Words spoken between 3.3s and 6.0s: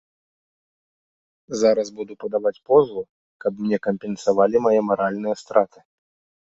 каб мне кампенсавалі мае маральныя страты.